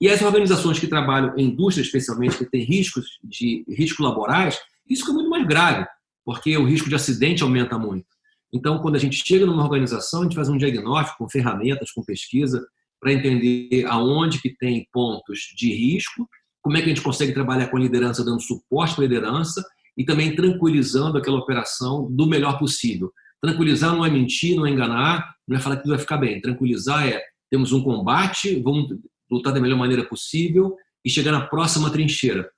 E 0.00 0.08
as 0.08 0.22
organizações 0.22 0.78
que 0.78 0.86
trabalham 0.86 1.36
em 1.36 1.46
indústria, 1.46 1.84
especialmente, 1.84 2.38
que 2.38 2.46
têm 2.46 2.62
riscos 2.62 3.18
de 3.22 3.64
riscos 3.68 4.04
laborais, 4.04 4.58
isso 4.88 5.08
é 5.10 5.12
muito 5.12 5.28
mais 5.28 5.46
grave, 5.46 5.86
porque 6.24 6.56
o 6.56 6.64
risco 6.64 6.88
de 6.88 6.94
acidente 6.94 7.42
aumenta 7.42 7.78
muito. 7.78 8.06
Então, 8.52 8.78
quando 8.78 8.96
a 8.96 8.98
gente 8.98 9.22
chega 9.26 9.44
numa 9.44 9.62
organização, 9.62 10.20
a 10.20 10.22
gente 10.24 10.36
faz 10.36 10.48
um 10.48 10.56
diagnóstico 10.56 11.18
com 11.18 11.28
ferramentas, 11.28 11.90
com 11.90 12.02
pesquisa, 12.02 12.64
para 13.00 13.12
entender 13.12 13.84
aonde 13.86 14.40
que 14.40 14.56
tem 14.56 14.88
pontos 14.92 15.40
de 15.56 15.72
risco, 15.72 16.28
como 16.62 16.76
é 16.76 16.80
que 16.80 16.86
a 16.86 16.88
gente 16.88 17.02
consegue 17.02 17.32
trabalhar 17.32 17.68
com 17.68 17.76
a 17.76 17.80
liderança, 17.80 18.24
dando 18.24 18.40
suporte 18.40 18.94
para 18.94 19.04
a 19.04 19.08
liderança 19.08 19.64
e 19.96 20.04
também 20.04 20.34
tranquilizando 20.34 21.18
aquela 21.18 21.38
operação 21.38 22.10
do 22.10 22.26
melhor 22.26 22.58
possível. 22.58 23.12
Tranquilizar 23.40 23.94
não 23.94 24.04
é 24.04 24.10
mentir, 24.10 24.56
não 24.56 24.66
é 24.66 24.70
enganar, 24.70 25.34
não 25.46 25.56
é 25.56 25.60
falar 25.60 25.76
que 25.76 25.82
tudo 25.82 25.92
vai 25.92 26.00
ficar 26.00 26.16
bem. 26.16 26.40
Tranquilizar 26.40 27.06
é 27.06 27.22
temos 27.50 27.72
um 27.72 27.82
combate, 27.82 28.60
vamos 28.60 28.88
lutar 29.30 29.52
da 29.52 29.60
melhor 29.60 29.76
maneira 29.78 30.04
possível 30.04 30.76
e 31.04 31.10
chegar 31.10 31.32
na 31.32 31.46
próxima 31.46 31.90
trincheira, 31.90 32.50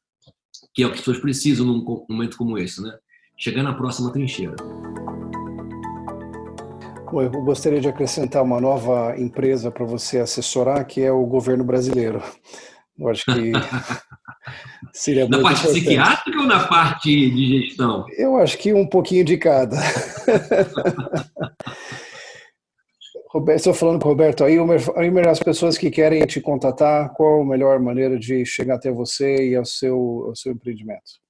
que 0.74 0.82
é 0.82 0.86
o 0.86 0.90
que 0.90 0.94
as 0.94 1.00
pessoas 1.00 1.18
precisam 1.18 1.66
num 1.66 2.04
momento 2.08 2.36
como 2.36 2.58
esse, 2.58 2.82
né? 2.82 2.92
Chegar 3.36 3.62
na 3.62 3.74
próxima 3.74 4.12
trincheira. 4.12 4.56
Bom, 7.10 7.22
eu 7.22 7.30
gostaria 7.30 7.80
de 7.80 7.88
acrescentar 7.88 8.42
uma 8.42 8.60
nova 8.60 9.14
empresa 9.18 9.70
para 9.70 9.84
você 9.84 10.18
assessorar, 10.18 10.86
que 10.86 11.00
é 11.00 11.10
o 11.10 11.26
governo 11.26 11.64
brasileiro. 11.64 12.22
Eu 12.96 13.08
acho 13.08 13.24
que 13.24 13.50
seria 14.92 15.28
Na 15.28 15.40
parte 15.40 15.60
importante. 15.60 15.80
psiquiátrica 15.80 16.38
ou 16.38 16.46
na 16.46 16.66
parte 16.68 17.30
de 17.30 17.62
gestão? 17.62 18.06
Eu 18.16 18.36
acho 18.36 18.56
que 18.58 18.72
um 18.72 18.86
pouquinho 18.86 19.24
de 19.24 19.36
cada. 19.38 19.76
Roberto, 23.32 23.58
estou 23.58 23.74
falando 23.74 24.00
com 24.00 24.08
o 24.08 24.10
Roberto 24.10 24.42
Ailmer. 24.42 24.80
Ailmer, 24.96 25.28
as 25.28 25.38
pessoas 25.38 25.78
que 25.78 25.88
querem 25.88 26.26
te 26.26 26.40
contatar, 26.40 27.10
qual 27.14 27.42
a 27.42 27.46
melhor 27.46 27.78
maneira 27.78 28.18
de 28.18 28.44
chegar 28.44 28.74
até 28.74 28.90
você 28.90 29.50
e 29.50 29.54
ao 29.54 29.64
seu, 29.64 30.24
ao 30.26 30.34
seu 30.34 30.52
empreendimento? 30.52 31.20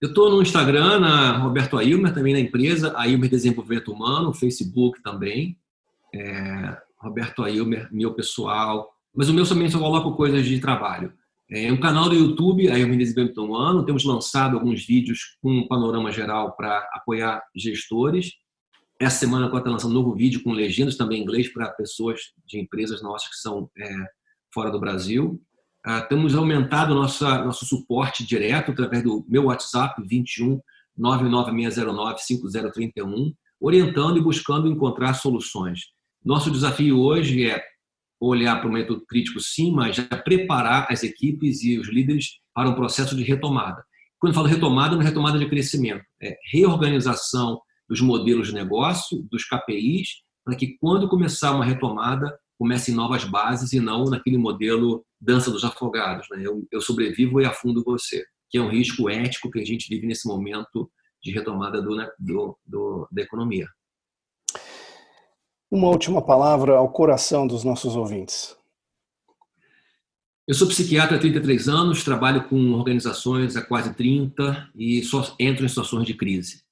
Eu 0.00 0.08
estou 0.08 0.28
no 0.28 0.42
Instagram, 0.42 0.98
na 0.98 1.38
Roberto 1.38 1.78
Ailmer, 1.78 2.12
também 2.12 2.32
na 2.32 2.40
empresa, 2.40 2.92
Ailmer 2.98 3.30
Desenvolvimento 3.30 3.92
Humano, 3.92 4.34
Facebook 4.34 5.00
também. 5.04 5.56
É, 6.12 6.76
Roberto 6.98 7.44
Ailmer, 7.44 7.88
meu 7.92 8.12
pessoal. 8.12 8.90
Mas 9.14 9.28
o 9.28 9.34
meu 9.34 9.46
também 9.46 9.70
só 9.70 9.78
coloco 9.78 10.16
coisas 10.16 10.44
de 10.44 10.58
trabalho. 10.58 11.12
É 11.48 11.72
um 11.72 11.78
canal 11.78 12.08
do 12.08 12.16
YouTube, 12.16 12.68
me 12.68 12.96
desenvolvimento 12.96 13.44
humano, 13.44 13.84
temos 13.84 14.04
lançado 14.04 14.56
alguns 14.56 14.84
vídeos 14.84 15.36
com 15.40 15.52
um 15.52 15.68
panorama 15.68 16.10
geral 16.10 16.56
para 16.56 16.78
apoiar 16.92 17.40
gestores. 17.54 18.32
Essa 19.04 19.18
semana 19.18 19.44
eu 19.44 19.54
estou 19.54 19.70
lançando 19.70 19.90
um 19.90 19.94
novo 19.94 20.14
vídeo 20.14 20.42
com 20.42 20.50
legendas 20.50 20.96
também 20.96 21.20
em 21.20 21.22
inglês 21.24 21.52
para 21.52 21.70
pessoas 21.72 22.20
de 22.46 22.58
empresas 22.58 23.02
nossas 23.02 23.28
que 23.28 23.36
são 23.36 23.70
é, 23.76 23.94
fora 24.50 24.70
do 24.70 24.80
Brasil. 24.80 25.38
Ah, 25.84 26.00
temos 26.00 26.34
aumentado 26.34 26.94
nossa, 26.94 27.44
nosso 27.44 27.66
suporte 27.66 28.24
direto 28.24 28.72
através 28.72 29.02
do 29.02 29.22
meu 29.28 29.44
WhatsApp 29.44 30.02
21 30.08 30.58
99609 30.96 32.18
5031, 32.22 33.34
orientando 33.60 34.16
e 34.16 34.22
buscando 34.22 34.68
encontrar 34.68 35.12
soluções. 35.12 35.80
Nosso 36.24 36.50
desafio 36.50 36.98
hoje 36.98 37.46
é 37.46 37.62
olhar 38.18 38.58
para 38.58 38.70
o 38.70 38.72
método 38.72 39.04
crítico 39.06 39.38
sim, 39.38 39.70
mas 39.70 39.96
já 39.96 40.04
preparar 40.04 40.86
as 40.90 41.02
equipes 41.02 41.62
e 41.62 41.78
os 41.78 41.88
líderes 41.88 42.38
para 42.54 42.70
um 42.70 42.74
processo 42.74 43.14
de 43.14 43.22
retomada. 43.22 43.84
Quando 44.18 44.30
eu 44.30 44.34
falo 44.34 44.48
retomada, 44.48 44.94
não 44.94 45.02
é 45.02 45.04
retomada 45.04 45.38
de 45.38 45.46
crescimento, 45.46 46.02
é 46.22 46.38
reorganização 46.50 47.60
dos 47.88 48.00
modelos 48.00 48.48
de 48.48 48.54
negócio, 48.54 49.22
dos 49.30 49.44
KPIs, 49.44 50.22
para 50.44 50.56
que 50.56 50.76
quando 50.78 51.08
começar 51.08 51.52
uma 51.52 51.64
retomada, 51.64 52.38
comece 52.58 52.92
em 52.92 52.94
novas 52.94 53.24
bases 53.24 53.72
e 53.72 53.80
não 53.80 54.04
naquele 54.04 54.38
modelo 54.38 55.04
dança 55.20 55.50
dos 55.50 55.64
afogados. 55.64 56.26
Né? 56.30 56.42
Eu, 56.42 56.66
eu 56.70 56.80
sobrevivo 56.80 57.40
e 57.40 57.44
afundo 57.44 57.82
você, 57.84 58.24
que 58.50 58.58
é 58.58 58.62
um 58.62 58.70
risco 58.70 59.08
ético 59.08 59.50
que 59.50 59.60
a 59.60 59.64
gente 59.64 59.88
vive 59.88 60.06
nesse 60.06 60.28
momento 60.28 60.90
de 61.22 61.32
retomada 61.32 61.80
do, 61.80 61.96
né, 61.96 62.08
do, 62.18 62.56
do 62.64 63.08
da 63.10 63.22
economia. 63.22 63.66
Uma 65.70 65.88
última 65.88 66.22
palavra 66.22 66.76
ao 66.76 66.90
coração 66.92 67.46
dos 67.46 67.64
nossos 67.64 67.96
ouvintes. 67.96 68.56
Eu 70.46 70.54
sou 70.54 70.68
psiquiatra 70.68 71.16
há 71.16 71.18
33 71.18 71.68
anos, 71.68 72.04
trabalho 72.04 72.46
com 72.46 72.72
organizações 72.72 73.56
há 73.56 73.62
quase 73.62 73.94
30 73.94 74.70
e 74.76 75.02
só 75.02 75.34
entro 75.40 75.64
em 75.64 75.68
situações 75.68 76.06
de 76.06 76.12
crise. 76.12 76.63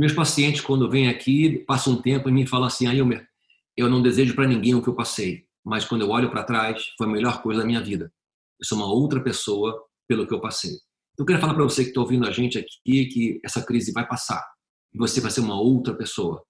Meus 0.00 0.14
pacientes, 0.14 0.62
quando 0.62 0.88
vêm 0.88 1.10
aqui, 1.10 1.58
passam 1.66 1.92
um 1.92 2.00
tempo 2.00 2.26
e 2.26 2.32
me 2.32 2.46
falam 2.46 2.68
assim: 2.68 2.86
ah, 2.86 2.94
Ilmer, 2.94 3.28
eu 3.76 3.86
não 3.86 4.00
desejo 4.00 4.34
para 4.34 4.48
ninguém 4.48 4.74
o 4.74 4.82
que 4.82 4.88
eu 4.88 4.94
passei, 4.94 5.44
mas 5.62 5.84
quando 5.84 6.00
eu 6.00 6.08
olho 6.08 6.30
para 6.30 6.42
trás, 6.42 6.82
foi 6.96 7.06
a 7.06 7.10
melhor 7.10 7.42
coisa 7.42 7.60
da 7.60 7.66
minha 7.66 7.82
vida. 7.82 8.10
Eu 8.58 8.66
sou 8.66 8.78
uma 8.78 8.86
outra 8.86 9.22
pessoa 9.22 9.78
pelo 10.08 10.26
que 10.26 10.32
eu 10.32 10.40
passei. 10.40 10.70
Então, 10.70 11.18
eu 11.18 11.26
quero 11.26 11.38
falar 11.38 11.52
para 11.52 11.64
você 11.64 11.82
que 11.82 11.90
está 11.90 12.00
ouvindo 12.00 12.26
a 12.26 12.30
gente 12.30 12.56
aqui 12.58 13.04
que 13.08 13.40
essa 13.44 13.62
crise 13.62 13.92
vai 13.92 14.08
passar 14.08 14.42
e 14.94 14.96
você 14.96 15.20
vai 15.20 15.30
ser 15.30 15.42
uma 15.42 15.60
outra 15.60 15.94
pessoa. 15.94 16.42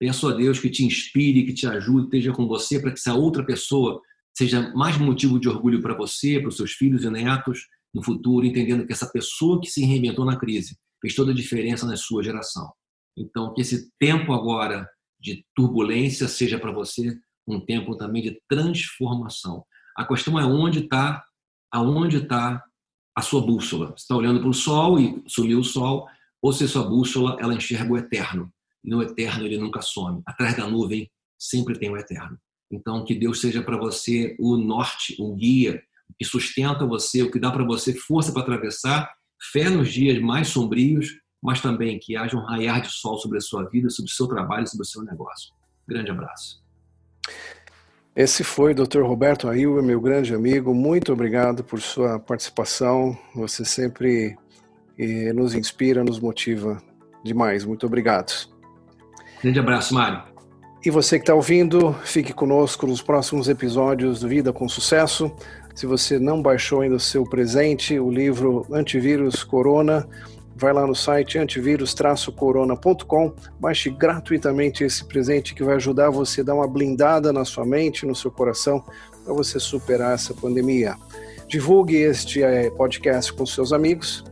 Peço 0.00 0.26
a 0.26 0.32
Deus 0.32 0.58
que 0.58 0.70
te 0.70 0.82
inspire, 0.82 1.44
que 1.44 1.52
te 1.52 1.66
ajude, 1.66 2.06
esteja 2.06 2.32
com 2.32 2.48
você, 2.48 2.80
para 2.80 2.90
que 2.90 2.98
essa 2.98 3.12
outra 3.12 3.44
pessoa 3.44 4.00
seja 4.34 4.72
mais 4.74 4.96
motivo 4.96 5.38
de 5.38 5.46
orgulho 5.46 5.82
para 5.82 5.94
você, 5.94 6.40
para 6.40 6.48
os 6.48 6.56
seus 6.56 6.72
filhos 6.72 7.04
e 7.04 7.10
netos 7.10 7.66
no 7.92 8.02
futuro, 8.02 8.46
entendendo 8.46 8.86
que 8.86 8.94
essa 8.94 9.12
pessoa 9.12 9.60
que 9.60 9.68
se 9.68 9.84
reinventou 9.84 10.24
na 10.24 10.38
crise 10.38 10.78
fez 11.02 11.14
toda 11.14 11.32
a 11.32 11.34
diferença 11.34 11.86
na 11.86 11.98
sua 11.98 12.22
geração. 12.22 12.72
Então, 13.16 13.52
que 13.54 13.60
esse 13.60 13.90
tempo 13.98 14.32
agora 14.32 14.88
de 15.20 15.44
turbulência 15.54 16.28
seja 16.28 16.58
para 16.58 16.72
você 16.72 17.16
um 17.46 17.60
tempo 17.60 17.96
também 17.96 18.22
de 18.22 18.40
transformação. 18.48 19.64
A 19.96 20.04
questão 20.04 20.38
é 20.38 20.44
onde 20.44 20.80
está, 20.80 21.24
aonde 21.70 22.18
está 22.18 22.62
a 23.16 23.22
sua 23.22 23.40
bússola. 23.40 23.88
Você 23.88 24.02
está 24.02 24.16
olhando 24.16 24.40
para 24.40 24.48
o 24.48 24.54
sol 24.54 24.98
e 24.98 25.22
sumiu 25.26 25.60
o 25.60 25.64
sol, 25.64 26.08
ou 26.42 26.52
se 26.52 26.64
a 26.64 26.68
sua 26.68 26.84
bússola 26.84 27.36
ela 27.40 27.54
enxerga 27.54 27.92
o 27.92 27.96
eterno 27.96 28.52
e 28.84 28.90
no 28.90 29.02
eterno 29.02 29.46
ele 29.46 29.56
nunca 29.56 29.80
some. 29.80 30.22
Atrás 30.26 30.56
da 30.56 30.68
nuvem 30.68 31.10
sempre 31.38 31.78
tem 31.78 31.90
o 31.90 31.96
eterno. 31.96 32.38
Então, 32.70 33.04
que 33.04 33.14
Deus 33.14 33.40
seja 33.40 33.62
para 33.62 33.78
você 33.78 34.36
o 34.38 34.56
norte, 34.56 35.16
o 35.18 35.34
guia, 35.34 35.82
que 36.18 36.24
sustenta 36.24 36.86
você, 36.86 37.22
o 37.22 37.30
que 37.30 37.38
dá 37.38 37.50
para 37.50 37.64
você 37.64 37.94
força 37.94 38.32
para 38.32 38.42
atravessar, 38.42 39.10
fé 39.52 39.70
nos 39.70 39.92
dias 39.92 40.20
mais 40.20 40.48
sombrios, 40.48 41.08
mas 41.44 41.60
também 41.60 41.98
que 41.98 42.16
haja 42.16 42.34
um 42.38 42.40
raiar 42.40 42.80
de 42.80 42.88
sol 42.90 43.18
sobre 43.18 43.36
a 43.36 43.40
sua 43.40 43.68
vida, 43.68 43.90
sobre 43.90 44.10
o 44.10 44.14
seu 44.14 44.26
trabalho, 44.26 44.66
sobre 44.66 44.82
o 44.82 44.88
seu 44.88 45.02
negócio. 45.02 45.52
Grande 45.86 46.10
abraço. 46.10 46.64
Esse 48.16 48.42
foi 48.42 48.72
o 48.72 48.74
Dr. 48.74 49.02
Roberto 49.02 49.46
Ailwa, 49.46 49.82
meu 49.82 50.00
grande 50.00 50.34
amigo. 50.34 50.72
Muito 50.72 51.12
obrigado 51.12 51.62
por 51.62 51.82
sua 51.82 52.18
participação. 52.18 53.18
Você 53.34 53.62
sempre 53.62 54.38
eh, 54.98 55.34
nos 55.34 55.54
inspira, 55.54 56.02
nos 56.02 56.18
motiva 56.18 56.82
demais. 57.22 57.62
Muito 57.62 57.84
obrigado. 57.84 58.32
Grande 59.42 59.58
abraço, 59.58 59.92
Mário. 59.92 60.22
E 60.82 60.90
você 60.90 61.18
que 61.18 61.24
está 61.24 61.34
ouvindo, 61.34 61.92
fique 62.04 62.32
conosco 62.32 62.86
nos 62.86 63.02
próximos 63.02 63.48
episódios 63.48 64.20
do 64.20 64.28
Vida 64.28 64.50
com 64.50 64.66
Sucesso. 64.66 65.30
Se 65.74 65.84
você 65.84 66.18
não 66.18 66.40
baixou 66.40 66.80
ainda 66.80 66.96
o 66.96 67.00
seu 67.00 67.24
presente, 67.24 67.98
o 67.98 68.10
livro 68.10 68.66
Antivírus 68.72 69.42
Corona, 69.44 70.08
vai 70.56 70.72
lá 70.72 70.86
no 70.86 70.94
site 70.94 71.38
antivírus-corona.com, 71.38 73.32
baixe 73.58 73.90
gratuitamente 73.90 74.84
esse 74.84 75.04
presente 75.04 75.54
que 75.54 75.64
vai 75.64 75.76
ajudar 75.76 76.10
você 76.10 76.40
a 76.42 76.44
dar 76.44 76.54
uma 76.54 76.68
blindada 76.68 77.32
na 77.32 77.44
sua 77.44 77.66
mente, 77.66 78.06
no 78.06 78.14
seu 78.14 78.30
coração, 78.30 78.84
para 79.24 79.34
você 79.34 79.58
superar 79.58 80.14
essa 80.14 80.32
pandemia. 80.32 80.96
Divulgue 81.48 81.96
este 81.96 82.42
eh, 82.42 82.70
podcast 82.70 83.32
com 83.32 83.44
seus 83.44 83.72
amigos. 83.72 84.24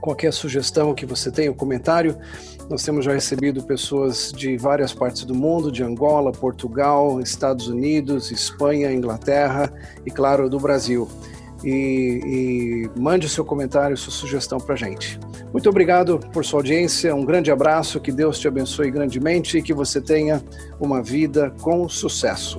Qualquer 0.00 0.32
sugestão 0.32 0.94
que 0.94 1.04
você 1.04 1.30
tenha, 1.30 1.50
um 1.50 1.54
comentário, 1.54 2.16
nós 2.70 2.82
temos 2.82 3.04
já 3.04 3.12
recebido 3.12 3.62
pessoas 3.64 4.32
de 4.32 4.56
várias 4.56 4.94
partes 4.94 5.24
do 5.24 5.34
mundo, 5.34 5.70
de 5.70 5.82
Angola, 5.82 6.32
Portugal, 6.32 7.20
Estados 7.20 7.68
Unidos, 7.68 8.30
Espanha, 8.30 8.92
Inglaterra 8.92 9.70
e, 10.06 10.10
claro, 10.10 10.48
do 10.48 10.58
Brasil 10.58 11.08
e, 11.64 12.88
e 12.94 12.98
mande 12.98 13.28
seu 13.28 13.44
comentário, 13.44 13.96
sua 13.96 14.12
sugestão 14.12 14.58
para 14.58 14.74
a 14.74 14.78
gente. 14.78 15.18
Muito 15.52 15.68
obrigado 15.68 16.18
por 16.32 16.44
sua 16.44 16.60
audiência, 16.60 17.14
um 17.14 17.24
grande 17.24 17.50
abraço, 17.50 18.00
que 18.00 18.12
Deus 18.12 18.38
te 18.38 18.46
abençoe 18.46 18.90
grandemente 18.90 19.58
e 19.58 19.62
que 19.62 19.74
você 19.74 20.00
tenha 20.00 20.42
uma 20.78 21.02
vida 21.02 21.52
com 21.60 21.88
sucesso. 21.88 22.56